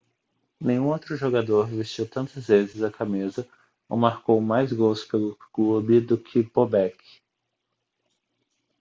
[0.59, 3.47] nenhum outro jogador vestiu tantas vezes a camisa
[3.87, 6.97] ou marcou mais gols pelo clube do que bobek